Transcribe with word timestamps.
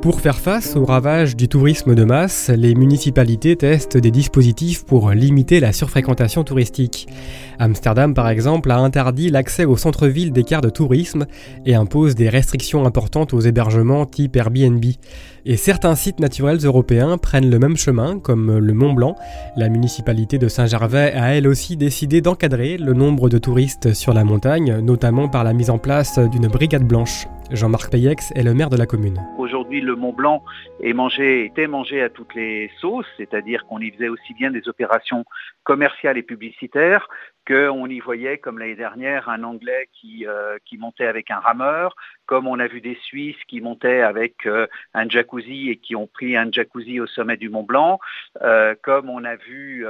Pour 0.00 0.20
faire 0.20 0.38
face 0.38 0.76
aux 0.76 0.84
ravages 0.84 1.34
du 1.34 1.48
tourisme 1.48 1.96
de 1.96 2.04
masse, 2.04 2.52
les 2.54 2.76
municipalités 2.76 3.56
testent 3.56 3.96
des 3.96 4.12
dispositifs 4.12 4.84
pour 4.84 5.10
limiter 5.10 5.58
la 5.58 5.72
surfréquentation 5.72 6.44
touristique. 6.44 7.08
Amsterdam, 7.58 8.14
par 8.14 8.28
exemple, 8.28 8.70
a 8.70 8.78
interdit 8.78 9.28
l'accès 9.28 9.64
au 9.64 9.76
centre-ville 9.76 10.30
des 10.30 10.44
quarts 10.44 10.60
de 10.60 10.70
tourisme 10.70 11.26
et 11.66 11.74
impose 11.74 12.14
des 12.14 12.28
restrictions 12.28 12.86
importantes 12.86 13.34
aux 13.34 13.40
hébergements 13.40 14.06
type 14.06 14.36
Airbnb. 14.36 14.84
Et 15.44 15.56
certains 15.56 15.96
sites 15.96 16.20
naturels 16.20 16.64
européens 16.64 17.18
prennent 17.18 17.50
le 17.50 17.58
même 17.58 17.76
chemin, 17.76 18.20
comme 18.20 18.56
le 18.56 18.72
Mont 18.74 18.92
Blanc. 18.92 19.16
La 19.56 19.68
municipalité 19.68 20.38
de 20.38 20.46
Saint-Gervais 20.46 21.12
a 21.14 21.34
elle 21.34 21.48
aussi 21.48 21.76
décidé 21.76 22.20
d'encadrer 22.20 22.78
le 22.78 22.92
nombre 22.92 23.28
de 23.28 23.38
touristes 23.38 23.94
sur 23.94 24.14
la 24.14 24.22
montagne, 24.22 24.78
notamment 24.78 25.28
par 25.28 25.42
la 25.42 25.52
mise 25.52 25.70
en 25.70 25.78
place 25.78 26.20
d'une 26.20 26.46
brigade 26.46 26.84
blanche. 26.84 27.26
Jean-Marc 27.50 27.90
Payex 27.90 28.30
est 28.32 28.42
le 28.42 28.52
maire 28.52 28.68
de 28.68 28.76
la 28.76 28.84
commune. 28.84 29.18
Aujourd'hui, 29.38 29.80
le 29.80 29.96
Mont 29.96 30.12
Blanc 30.12 30.44
est 30.82 30.92
mangé, 30.92 31.46
était 31.46 31.66
mangé 31.66 32.02
à 32.02 32.10
toutes 32.10 32.34
les 32.34 32.70
sauces, 32.78 33.06
c'est-à-dire 33.16 33.64
qu'on 33.66 33.80
y 33.80 33.90
faisait 33.90 34.08
aussi 34.08 34.34
bien 34.34 34.50
des 34.50 34.68
opérations 34.68 35.24
commerciales 35.64 36.18
et 36.18 36.22
publicitaires 36.22 37.08
qu'on 37.46 37.86
y 37.86 38.00
voyait, 38.00 38.36
comme 38.36 38.58
l'année 38.58 38.74
dernière, 38.74 39.30
un 39.30 39.42
Anglais 39.42 39.88
qui, 39.94 40.26
euh, 40.26 40.58
qui 40.66 40.76
montait 40.76 41.06
avec 41.06 41.30
un 41.30 41.38
rameur, 41.38 41.96
comme 42.26 42.46
on 42.46 42.58
a 42.58 42.66
vu 42.66 42.82
des 42.82 42.98
Suisses 43.04 43.42
qui 43.48 43.62
montaient 43.62 44.02
avec 44.02 44.44
euh, 44.44 44.66
un 44.92 45.08
jacuzzi 45.08 45.70
et 45.70 45.76
qui 45.78 45.96
ont 45.96 46.06
pris 46.06 46.36
un 46.36 46.52
jacuzzi 46.52 47.00
au 47.00 47.06
sommet 47.06 47.38
du 47.38 47.48
Mont 47.48 47.62
Blanc, 47.62 48.00
euh, 48.42 48.74
comme 48.82 49.08
on 49.08 49.24
a 49.24 49.36
vu 49.36 49.86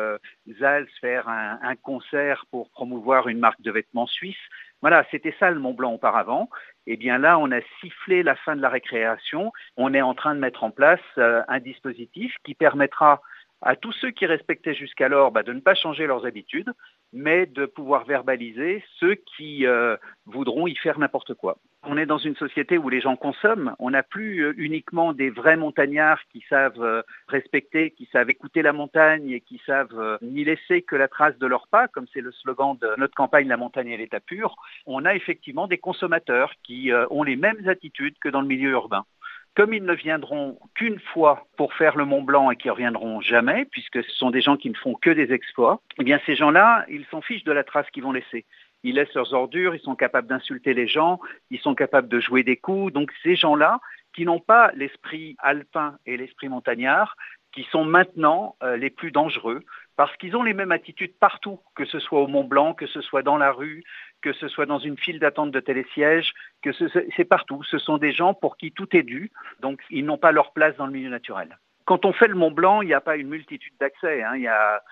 Zals 0.60 0.86
faire 1.00 1.28
un, 1.28 1.58
un 1.60 1.75
concert 1.75 2.47
pour 2.52 2.70
promouvoir 2.70 3.27
une 3.27 3.41
marque 3.41 3.60
de 3.62 3.72
vêtements 3.72 4.06
suisse. 4.06 4.36
Voilà, 4.80 5.04
c'était 5.10 5.34
ça 5.40 5.50
le 5.50 5.58
Mont 5.58 5.74
Blanc 5.74 5.92
auparavant. 5.92 6.48
Eh 6.86 6.96
bien 6.96 7.18
là, 7.18 7.38
on 7.38 7.50
a 7.50 7.60
sifflé 7.80 8.22
la 8.22 8.36
fin 8.36 8.56
de 8.56 8.62
la 8.62 8.68
récréation. 8.68 9.52
On 9.76 9.92
est 9.92 10.02
en 10.02 10.14
train 10.14 10.34
de 10.34 10.40
mettre 10.40 10.64
en 10.64 10.70
place 10.70 11.00
euh, 11.18 11.42
un 11.48 11.60
dispositif 11.60 12.34
qui 12.44 12.54
permettra 12.54 13.20
à 13.60 13.76
tous 13.76 13.92
ceux 13.92 14.10
qui 14.10 14.26
respectaient 14.26 14.74
jusqu'alors 14.74 15.32
bah, 15.32 15.42
de 15.42 15.52
ne 15.52 15.60
pas 15.60 15.74
changer 15.74 16.06
leurs 16.06 16.26
habitudes, 16.26 16.72
mais 17.12 17.46
de 17.46 17.66
pouvoir 17.66 18.04
verbaliser 18.04 18.84
ceux 18.98 19.14
qui 19.14 19.66
euh, 19.66 19.96
voudront 20.26 20.66
y 20.66 20.74
faire 20.76 20.98
n'importe 20.98 21.34
quoi. 21.34 21.58
On 21.84 21.96
est 21.96 22.06
dans 22.06 22.18
une 22.18 22.34
société 22.36 22.76
où 22.76 22.88
les 22.88 23.00
gens 23.00 23.16
consomment. 23.16 23.74
On 23.78 23.90
n'a 23.90 24.02
plus 24.02 24.40
euh, 24.40 24.54
uniquement 24.56 25.12
des 25.12 25.30
vrais 25.30 25.56
montagnards 25.56 26.20
qui 26.32 26.44
savent 26.48 26.82
euh, 26.82 27.02
respecter, 27.28 27.92
qui 27.92 28.08
savent 28.12 28.28
écouter 28.28 28.62
la 28.62 28.72
montagne 28.72 29.30
et 29.30 29.40
qui 29.40 29.60
savent 29.64 30.18
n'y 30.20 30.44
laisser 30.44 30.82
que 30.82 30.96
la 30.96 31.08
trace 31.08 31.38
de 31.38 31.46
leurs 31.46 31.68
pas, 31.68 31.88
comme 31.88 32.06
c'est 32.12 32.20
le 32.20 32.32
slogan 32.32 32.76
de 32.80 32.88
notre 32.98 33.14
campagne 33.14 33.48
La 33.48 33.56
montagne 33.56 33.88
et 33.88 33.96
l'état 33.96 34.20
pur. 34.20 34.56
On 34.86 35.04
a 35.04 35.14
effectivement 35.14 35.66
des 35.66 35.78
consommateurs 35.78 36.52
qui 36.62 36.90
ont 37.10 37.22
les 37.22 37.36
mêmes 37.36 37.68
attitudes 37.68 38.16
que 38.20 38.28
dans 38.28 38.40
le 38.40 38.46
milieu 38.46 38.70
urbain 38.70 39.04
comme 39.54 39.74
ils 39.74 39.84
ne 39.84 39.94
viendront 39.94 40.58
qu'une 40.74 41.00
fois 41.00 41.46
pour 41.56 41.74
faire 41.74 41.96
le 41.96 42.04
Mont 42.04 42.22
Blanc 42.22 42.50
et 42.50 42.56
qui 42.56 42.70
reviendront 42.70 43.20
jamais, 43.20 43.64
puisque 43.64 44.02
ce 44.04 44.10
sont 44.12 44.30
des 44.30 44.41
gens 44.41 44.56
qui 44.56 44.70
ne 44.70 44.77
font 44.77 44.94
que 44.94 45.10
des 45.10 45.32
exploits, 45.32 45.80
eh 45.98 46.04
bien 46.04 46.20
ces 46.27 46.36
gens-là, 46.36 46.84
ils 46.88 47.06
s'en 47.10 47.20
fichent 47.20 47.44
de 47.44 47.52
la 47.52 47.64
trace 47.64 47.91
qu'ils 47.91 48.04
vont 48.04 48.12
laisser. 48.12 48.44
Ils 48.84 48.94
laissent 48.94 49.14
leurs 49.14 49.34
ordures, 49.34 49.74
ils 49.74 49.80
sont 49.80 49.96
capables 49.96 50.28
d'insulter 50.28 50.72
les 50.74 50.86
gens, 50.86 51.19
ils 51.50 51.58
sont 51.58 51.74
capables 51.74 52.08
de 52.08 52.20
jouer 52.20 52.44
des 52.44 52.56
coups. 52.56 52.92
Donc 52.92 53.12
ces 53.22 53.34
gens-là, 53.34 53.80
qui 54.14 54.24
n'ont 54.24 54.41
pas 54.41 54.70
l'esprit 54.74 55.36
alpin 55.38 55.98
et 56.06 56.16
l'esprit 56.16 56.48
montagnard, 56.48 57.16
qui 57.52 57.64
sont 57.70 57.84
maintenant 57.84 58.56
euh, 58.62 58.77
les 58.77 58.91
plus 58.91 59.10
dangereux, 59.10 59.64
parce 59.96 60.16
qu'ils 60.16 60.36
ont 60.36 60.42
les 60.42 60.54
mêmes 60.54 60.72
attitudes 60.72 61.14
partout, 61.18 61.60
que 61.75 61.84
ce 61.84 61.98
soit 61.98 62.20
au 62.20 62.28
Mont 62.28 62.44
Blanc, 62.44 62.75
que 62.75 62.86
ce 62.86 63.00
soit 63.00 63.22
dans 63.22 63.36
la 63.36 63.50
rue, 63.50 63.82
que 64.22 64.32
ce 64.32 64.48
soit 64.48 64.66
dans 64.66 64.78
une 64.78 64.97
file 64.97 65.19
d'attente 65.19 65.50
de 65.50 65.60
télésiège, 65.60 66.34
c'est 67.16 67.25
partout. 67.25 67.62
Ce 67.64 67.78
sont 67.78 67.98
des 67.98 68.12
gens 68.12 68.34
pour 68.34 68.56
qui 68.56 68.70
tout 68.70 68.94
est 68.97 69.03
dû, 69.03 69.32
donc 69.60 69.81
ils 69.91 70.04
n'ont 70.04 70.19
pas 70.19 70.32
leur 70.32 70.53
place 70.53 70.76
dans 70.76 70.86
le 70.86 70.92
milieu 70.92 71.10
naturel. 71.10 71.59
Quand 71.84 72.04
on 72.04 72.12
fait 72.12 72.28
le 72.28 72.34
Mont 72.34 72.50
Blanc, 72.50 72.82
il 72.82 72.86
n'y 72.86 72.94
a 72.94 73.00
pas 73.00 73.16
une 73.16 73.28
multitude 73.28 73.72
d'accès. 73.80 74.22
Hein. 74.22 74.36
Il 74.36 74.42
y 74.42 74.48
a 74.48 74.82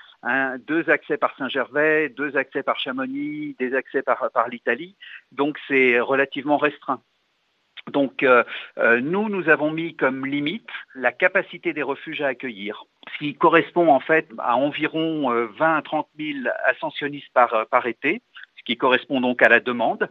deux 0.67 0.89
accès 0.91 1.19
par 1.19 1.37
Saint-Gervais, 1.37 2.09
deux 2.09 2.37
accès 2.37 2.63
par 2.63 2.81
Chamonix, 2.81 3.55
des 3.59 3.75
accès 3.75 4.03
par 4.03 4.49
l'Italie. 4.51 4.97
Donc 5.31 5.59
c'est 5.69 6.01
relativement 6.01 6.57
restreint. 6.57 7.01
Donc 7.93 8.23
euh, 8.23 8.43
euh, 8.79 9.01
nous, 9.01 9.29
nous 9.29 9.49
avons 9.49 9.71
mis 9.71 9.95
comme 9.95 10.27
limite 10.27 10.69
la 10.95 11.13
capacité 11.13 11.73
des 11.73 11.83
refuges 11.83 12.21
à 12.21 12.29
accueillir, 12.29 12.85
ce 13.13 13.19
qui 13.19 13.35
correspond 13.35 13.89
en 13.89 14.01
fait 14.01 14.29
à 14.39 14.57
environ 14.57 15.31
20 15.31 15.35
euh, 15.35 15.79
à 15.79 15.83
30 15.83 16.09
000 16.19 16.39
ascensionnistes 16.67 17.33
par, 17.33 17.67
par 17.71 17.87
été, 17.87 18.23
ce 18.57 18.65
qui 18.65 18.77
correspond 18.77 19.21
donc 19.21 19.41
à 19.43 19.49
la 19.49 19.61
demande. 19.61 20.11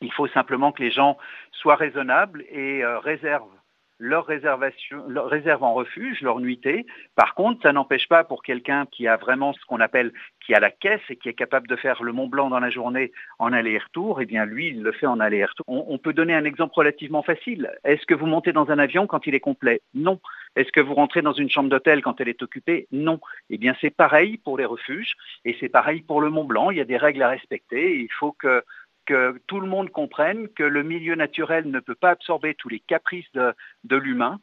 Il 0.00 0.12
faut 0.12 0.28
simplement 0.28 0.72
que 0.72 0.82
les 0.82 0.90
gens 0.90 1.16
soient 1.52 1.76
raisonnables 1.76 2.42
et 2.50 2.84
réservent 2.84 3.61
leur 4.02 4.26
réservation, 4.26 5.04
leur 5.08 5.28
réserve 5.28 5.62
en 5.62 5.74
refuge, 5.74 6.22
leur 6.22 6.40
nuitée. 6.40 6.86
Par 7.14 7.34
contre, 7.34 7.62
ça 7.62 7.72
n'empêche 7.72 8.08
pas 8.08 8.24
pour 8.24 8.42
quelqu'un 8.42 8.84
qui 8.90 9.06
a 9.06 9.16
vraiment 9.16 9.52
ce 9.52 9.64
qu'on 9.64 9.78
appelle, 9.78 10.12
qui 10.44 10.54
a 10.54 10.60
la 10.60 10.72
caisse 10.72 11.00
et 11.08 11.14
qui 11.14 11.28
est 11.28 11.34
capable 11.34 11.68
de 11.68 11.76
faire 11.76 12.02
le 12.02 12.10
Mont 12.12 12.26
Blanc 12.26 12.50
dans 12.50 12.58
la 12.58 12.68
journée 12.68 13.12
en 13.38 13.52
aller-retour, 13.52 14.20
eh 14.20 14.26
bien 14.26 14.44
lui, 14.44 14.68
il 14.68 14.82
le 14.82 14.90
fait 14.90 15.06
en 15.06 15.20
aller-retour. 15.20 15.64
On, 15.68 15.98
peut 15.98 16.12
donner 16.12 16.34
un 16.34 16.44
exemple 16.44 16.74
relativement 16.74 17.22
facile. 17.22 17.70
Est-ce 17.84 18.04
que 18.04 18.14
vous 18.14 18.26
montez 18.26 18.52
dans 18.52 18.70
un 18.70 18.78
avion 18.80 19.06
quand 19.06 19.24
il 19.28 19.36
est 19.36 19.40
complet? 19.40 19.80
Non. 19.94 20.18
Est-ce 20.56 20.72
que 20.72 20.80
vous 20.80 20.94
rentrez 20.94 21.22
dans 21.22 21.32
une 21.32 21.48
chambre 21.48 21.70
d'hôtel 21.70 22.02
quand 22.02 22.20
elle 22.20 22.28
est 22.28 22.42
occupée? 22.42 22.88
Non. 22.90 23.20
Eh 23.50 23.56
bien, 23.56 23.76
c'est 23.80 23.94
pareil 23.94 24.36
pour 24.36 24.58
les 24.58 24.64
refuges 24.64 25.14
et 25.44 25.56
c'est 25.60 25.68
pareil 25.68 26.02
pour 26.02 26.20
le 26.20 26.28
Mont 26.28 26.44
Blanc. 26.44 26.72
Il 26.72 26.78
y 26.78 26.80
a 26.80 26.84
des 26.84 26.96
règles 26.96 27.22
à 27.22 27.28
respecter. 27.28 28.00
il 28.00 28.12
faut 28.18 28.32
que 28.32 28.64
que 29.06 29.40
tout 29.46 29.60
le 29.60 29.66
monde 29.66 29.90
comprenne 29.90 30.48
que 30.48 30.62
le 30.62 30.82
milieu 30.82 31.14
naturel 31.14 31.70
ne 31.70 31.80
peut 31.80 31.94
pas 31.94 32.10
absorber 32.10 32.54
tous 32.54 32.68
les 32.68 32.80
caprices 32.80 33.30
de, 33.32 33.96
l'humain 33.96 34.40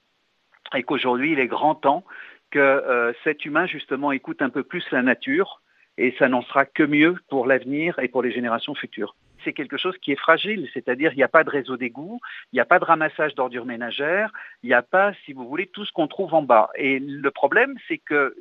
et 0.76 0.84
qu'aujourd'hui 0.84 1.34
il 1.34 1.40
est 1.40 1.48
grand 1.48 1.76
temps 1.76 2.04
que 2.52 2.60
euh, 2.60 3.14
cet 3.24 3.46
humain 3.46 3.66
justement 3.66 4.12
écoute 4.12 4.42
un 4.42 4.50
peu 4.50 4.64
plus 4.64 4.84
la 4.92 5.02
nature 5.02 5.62
et 5.98 6.16
ça 6.18 6.30
n'en 6.30 6.42
sera 6.42 6.66
que 6.66 6.84
mieux 6.84 7.16
pour 7.30 7.46
l'avenir 7.46 8.00
et 8.00 8.08
pour 8.08 8.24
les 8.24 8.32
générations 8.32 8.74
futures. 8.74 9.16
C'est 9.44 9.54
quelque 9.54 9.78
chose 9.78 9.98
qui 9.98 10.12
est 10.12 10.20
fragile, 10.20 10.70
c'est-à-dire 10.74 11.14
il 11.14 11.18
n'y 11.18 11.24
a 11.24 11.30
pas 11.30 11.44
de 11.44 11.50
réseau 11.50 11.78
d'égout, 11.78 12.20
il 12.52 12.56
n'y 12.56 12.62
a 12.62 12.66
pas 12.66 12.80
de 12.80 12.86
ramassage 12.86 13.36
d'ordures 13.36 13.66
ménagères, 13.66 14.32
il 14.64 14.68
n'y 14.68 14.74
a 14.74 14.82
pas, 14.82 15.14
si 15.26 15.34
vous 15.34 15.48
voulez, 15.48 15.68
tout 15.68 15.86
ce 15.86 15.92
qu'on 15.92 16.08
trouve 16.08 16.34
en 16.34 16.42
bas. 16.42 16.70
Et 16.76 17.00
le 17.00 17.32
problème, 17.32 17.76
c'est 17.88 17.98
que 17.98 18.36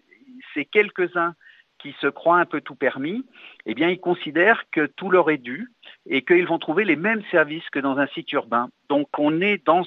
ces 0.54 0.64
quelques-uns 0.64 1.34
qui 1.78 1.94
se 2.00 2.06
croient 2.06 2.38
un 2.38 2.44
peu 2.44 2.60
tout 2.60 2.74
permis, 2.74 3.24
eh 3.66 3.74
bien, 3.74 3.88
ils 3.88 4.00
considèrent 4.00 4.64
que 4.70 4.86
tout 4.86 5.10
leur 5.10 5.30
est 5.30 5.38
dû 5.38 5.70
et 6.06 6.22
qu'ils 6.22 6.46
vont 6.46 6.58
trouver 6.58 6.84
les 6.84 6.96
mêmes 6.96 7.22
services 7.30 7.68
que 7.70 7.78
dans 7.78 7.98
un 7.98 8.06
site 8.08 8.30
urbain. 8.32 8.70
Donc, 8.88 9.08
on 9.18 9.40
est 9.40 9.64
dans, 9.64 9.84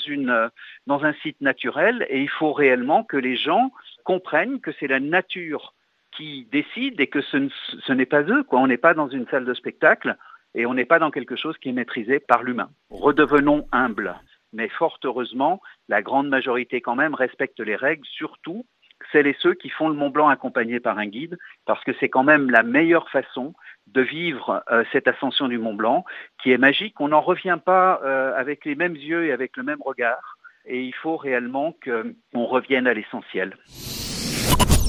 un 0.87 1.13
site 1.21 1.41
naturel 1.41 2.05
et 2.09 2.21
il 2.21 2.29
faut 2.29 2.53
réellement 2.53 3.03
que 3.03 3.17
les 3.17 3.35
gens 3.35 3.71
comprennent 4.03 4.59
que 4.59 4.71
c'est 4.79 4.87
la 4.87 4.99
nature 4.99 5.73
qui 6.11 6.47
décide 6.51 6.99
et 6.99 7.07
que 7.07 7.21
ce, 7.21 7.91
n'est 7.91 8.05
pas 8.05 8.23
eux. 8.23 8.45
On 8.51 8.67
n'est 8.67 8.77
pas 8.77 8.93
dans 8.93 9.09
une 9.09 9.27
salle 9.27 9.45
de 9.45 9.53
spectacle 9.53 10.15
et 10.55 10.65
on 10.65 10.73
n'est 10.73 10.85
pas 10.85 10.99
dans 10.99 11.11
quelque 11.11 11.35
chose 11.35 11.57
qui 11.57 11.69
est 11.69 11.73
maîtrisé 11.73 12.19
par 12.19 12.43
l'humain. 12.43 12.69
Redevenons 12.89 13.67
humbles. 13.71 14.15
Mais 14.53 14.67
fort 14.67 14.99
heureusement, 15.05 15.61
la 15.87 16.01
grande 16.01 16.27
majorité 16.27 16.81
quand 16.81 16.95
même 16.95 17.15
respecte 17.15 17.61
les 17.61 17.77
règles, 17.77 18.05
surtout 18.05 18.65
celles 19.11 19.27
et 19.27 19.35
ceux 19.39 19.53
qui 19.53 19.69
font 19.69 19.89
le 19.89 19.95
Mont 19.95 20.09
Blanc 20.09 20.29
accompagnés 20.29 20.79
par 20.79 20.97
un 20.97 21.07
guide, 21.07 21.37
parce 21.65 21.83
que 21.83 21.91
c'est 21.99 22.09
quand 22.09 22.23
même 22.23 22.49
la 22.49 22.63
meilleure 22.63 23.09
façon 23.09 23.53
de 23.87 24.01
vivre 24.01 24.63
euh, 24.71 24.83
cette 24.91 25.07
ascension 25.07 25.47
du 25.47 25.57
Mont 25.57 25.73
Blanc, 25.73 26.05
qui 26.41 26.51
est 26.51 26.57
magique. 26.57 26.99
On 26.99 27.09
n'en 27.09 27.21
revient 27.21 27.59
pas 27.63 27.99
euh, 28.03 28.33
avec 28.35 28.65
les 28.65 28.75
mêmes 28.75 28.95
yeux 28.95 29.25
et 29.25 29.31
avec 29.31 29.57
le 29.57 29.63
même 29.63 29.81
regard, 29.83 30.37
et 30.65 30.81
il 30.81 30.93
faut 30.95 31.17
réellement 31.17 31.75
qu'on 31.83 32.45
revienne 32.45 32.87
à 32.87 32.93
l'essentiel. 32.93 33.55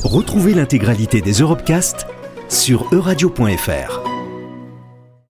Retrouvez 0.05 0.55
l'intégralité 0.55 1.21
des 1.21 1.41
Europecast 1.41 2.07
sur 2.49 2.93
euradio.fr. 2.93 4.12